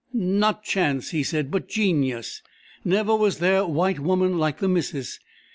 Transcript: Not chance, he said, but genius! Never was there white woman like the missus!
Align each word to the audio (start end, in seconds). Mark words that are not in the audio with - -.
Not 0.15 0.63
chance, 0.63 1.11
he 1.11 1.21
said, 1.21 1.51
but 1.51 1.67
genius! 1.69 2.41
Never 2.83 3.15
was 3.15 3.37
there 3.37 3.67
white 3.67 3.99
woman 3.99 4.39
like 4.39 4.57
the 4.57 4.67
missus! 4.67 5.19